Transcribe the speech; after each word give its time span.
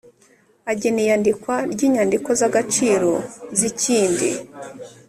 Agena 0.71 0.99
iyandikwa 1.03 1.55
ry 1.73 1.81
inyandiko 1.87 2.29
z 2.39 2.41
agaciro 2.49 3.11
z 3.57 3.61
ikindi 3.69 4.29